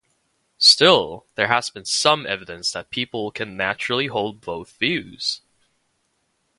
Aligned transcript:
Still, 0.57 1.27
there 1.35 1.45
has 1.47 1.69
been 1.69 1.85
some 1.85 2.25
evidence 2.25 2.71
that 2.71 2.89
people 2.89 3.29
can 3.29 3.55
naturally 3.55 4.07
hold 4.07 4.41
both 4.41 4.71
views. 4.79 5.41